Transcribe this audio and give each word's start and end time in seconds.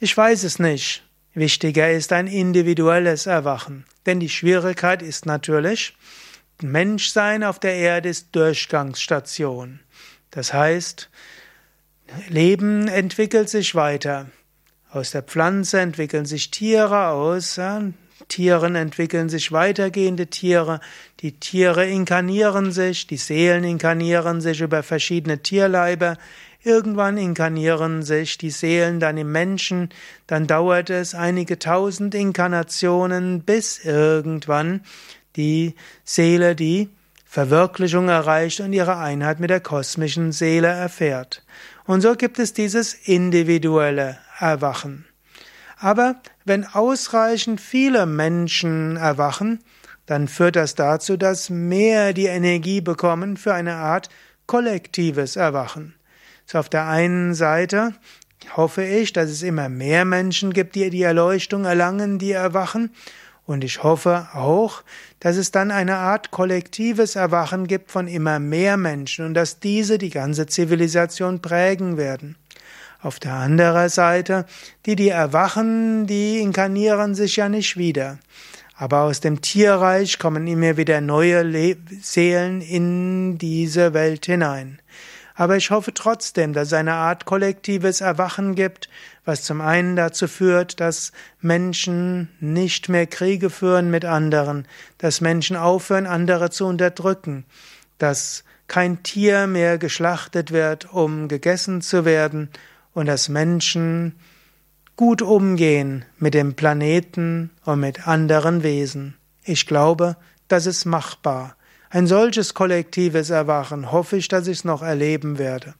Ich 0.00 0.16
weiß 0.16 0.42
es 0.42 0.58
nicht. 0.58 1.04
Wichtiger 1.34 1.90
ist 1.90 2.12
ein 2.12 2.26
individuelles 2.26 3.26
Erwachen. 3.26 3.84
Denn 4.06 4.20
die 4.20 4.28
Schwierigkeit 4.28 5.02
ist 5.02 5.26
natürlich, 5.26 5.94
Menschsein 6.60 7.42
auf 7.44 7.58
der 7.58 7.74
Erde 7.74 8.08
ist 8.08 8.28
Durchgangsstation. 8.32 9.80
Das 10.30 10.52
heißt, 10.52 11.10
Leben 12.28 12.88
entwickelt 12.88 13.48
sich 13.48 13.74
weiter. 13.74 14.30
Aus 14.90 15.10
der 15.10 15.22
Pflanze 15.22 15.80
entwickeln 15.80 16.26
sich 16.26 16.50
Tiere, 16.50 17.08
aus 17.08 17.58
Tieren 18.28 18.76
entwickeln 18.76 19.28
sich 19.28 19.52
weitergehende 19.52 20.28
Tiere, 20.28 20.80
die 21.20 21.32
Tiere 21.32 21.86
inkarnieren 21.86 22.72
sich, 22.72 23.06
die 23.06 23.16
Seelen 23.16 23.64
inkarnieren 23.64 24.40
sich 24.40 24.60
über 24.60 24.82
verschiedene 24.82 25.42
Tierleiber, 25.42 26.16
Irgendwann 26.64 27.18
inkarnieren 27.18 28.02
sich 28.02 28.38
die 28.38 28.50
Seelen 28.50 29.00
dann 29.00 29.16
im 29.16 29.32
Menschen, 29.32 29.88
dann 30.28 30.46
dauert 30.46 30.90
es 30.90 31.14
einige 31.14 31.58
tausend 31.58 32.14
Inkarnationen, 32.14 33.42
bis 33.42 33.84
irgendwann 33.84 34.82
die 35.34 35.74
Seele 36.04 36.54
die 36.54 36.88
Verwirklichung 37.24 38.08
erreicht 38.08 38.60
und 38.60 38.72
ihre 38.72 38.98
Einheit 38.98 39.40
mit 39.40 39.50
der 39.50 39.60
kosmischen 39.60 40.30
Seele 40.30 40.68
erfährt. 40.68 41.44
Und 41.84 42.00
so 42.00 42.14
gibt 42.14 42.38
es 42.38 42.52
dieses 42.52 42.94
individuelle 42.94 44.18
Erwachen. 44.38 45.06
Aber 45.78 46.16
wenn 46.44 46.64
ausreichend 46.64 47.60
viele 47.60 48.06
Menschen 48.06 48.96
erwachen, 48.96 49.64
dann 50.06 50.28
führt 50.28 50.54
das 50.54 50.76
dazu, 50.76 51.16
dass 51.16 51.50
mehr 51.50 52.12
die 52.12 52.26
Energie 52.26 52.80
bekommen 52.80 53.36
für 53.36 53.52
eine 53.54 53.74
Art 53.74 54.08
kollektives 54.46 55.34
Erwachen. 55.34 55.94
So 56.52 56.58
auf 56.58 56.68
der 56.68 56.86
einen 56.86 57.32
Seite 57.32 57.94
hoffe 58.58 58.84
ich, 58.84 59.14
dass 59.14 59.30
es 59.30 59.42
immer 59.42 59.70
mehr 59.70 60.04
Menschen 60.04 60.52
gibt, 60.52 60.74
die 60.74 60.90
die 60.90 61.00
Erleuchtung 61.00 61.64
erlangen, 61.64 62.18
die 62.18 62.32
erwachen. 62.32 62.90
Und 63.46 63.64
ich 63.64 63.82
hoffe 63.82 64.28
auch, 64.34 64.82
dass 65.18 65.38
es 65.38 65.50
dann 65.50 65.70
eine 65.70 65.96
Art 65.96 66.30
kollektives 66.30 67.16
Erwachen 67.16 67.66
gibt 67.66 67.90
von 67.90 68.06
immer 68.06 68.38
mehr 68.38 68.76
Menschen 68.76 69.24
und 69.24 69.32
dass 69.32 69.60
diese 69.60 69.96
die 69.96 70.10
ganze 70.10 70.44
Zivilisation 70.44 71.40
prägen 71.40 71.96
werden. 71.96 72.36
Auf 73.00 73.18
der 73.18 73.32
anderen 73.32 73.88
Seite, 73.88 74.44
die, 74.84 74.94
die 74.94 75.08
erwachen, 75.08 76.06
die 76.06 76.40
inkarnieren 76.40 77.14
sich 77.14 77.36
ja 77.36 77.48
nicht 77.48 77.78
wieder. 77.78 78.18
Aber 78.76 79.04
aus 79.04 79.20
dem 79.20 79.40
Tierreich 79.40 80.18
kommen 80.18 80.46
immer 80.46 80.76
wieder 80.76 81.00
neue 81.00 81.44
Le 81.44 81.78
Seelen 82.02 82.60
in 82.60 83.38
diese 83.38 83.94
Welt 83.94 84.26
hinein. 84.26 84.82
Aber 85.42 85.56
ich 85.56 85.72
hoffe 85.72 85.92
trotzdem, 85.92 86.52
dass 86.52 86.68
es 86.68 86.72
eine 86.72 86.94
Art 86.94 87.24
kollektives 87.24 88.00
Erwachen 88.00 88.54
gibt, 88.54 88.88
was 89.24 89.42
zum 89.42 89.60
einen 89.60 89.96
dazu 89.96 90.28
führt, 90.28 90.78
dass 90.78 91.10
Menschen 91.40 92.28
nicht 92.38 92.88
mehr 92.88 93.08
Kriege 93.08 93.50
führen 93.50 93.90
mit 93.90 94.04
anderen, 94.04 94.68
dass 94.98 95.20
Menschen 95.20 95.56
aufhören, 95.56 96.06
andere 96.06 96.50
zu 96.50 96.64
unterdrücken, 96.64 97.44
dass 97.98 98.44
kein 98.68 99.02
Tier 99.02 99.48
mehr 99.48 99.78
geschlachtet 99.78 100.52
wird, 100.52 100.92
um 100.92 101.26
gegessen 101.26 101.82
zu 101.82 102.04
werden, 102.04 102.48
und 102.94 103.06
dass 103.06 103.28
Menschen 103.28 104.14
gut 104.94 105.22
umgehen 105.22 106.04
mit 106.18 106.34
dem 106.34 106.54
Planeten 106.54 107.50
und 107.64 107.80
mit 107.80 108.06
anderen 108.06 108.62
Wesen. 108.62 109.16
Ich 109.42 109.66
glaube, 109.66 110.16
das 110.46 110.66
ist 110.66 110.84
machbar. 110.84 111.56
Ein 111.94 112.06
solches 112.06 112.54
kollektives 112.54 113.28
Erwachen 113.28 113.92
hoffe 113.92 114.16
ich, 114.16 114.26
dass 114.26 114.46
ich 114.46 114.60
es 114.60 114.64
noch 114.64 114.80
erleben 114.80 115.36
werde. 115.36 115.74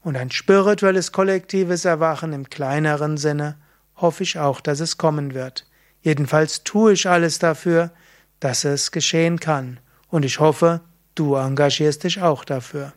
Und 0.00 0.16
ein 0.16 0.30
spirituelles 0.30 1.12
kollektives 1.12 1.84
Erwachen 1.84 2.32
im 2.32 2.48
kleineren 2.48 3.18
Sinne 3.18 3.58
hoffe 3.94 4.22
ich 4.22 4.38
auch, 4.38 4.62
dass 4.62 4.80
es 4.80 4.96
kommen 4.96 5.34
wird. 5.34 5.66
Jedenfalls 6.00 6.64
tue 6.64 6.94
ich 6.94 7.06
alles 7.06 7.40
dafür, 7.40 7.90
dass 8.40 8.64
es 8.64 8.90
geschehen 8.90 9.38
kann. 9.38 9.80
Und 10.08 10.24
ich 10.24 10.40
hoffe, 10.40 10.80
du 11.14 11.34
engagierst 11.34 12.04
dich 12.04 12.22
auch 12.22 12.46
dafür. 12.46 12.94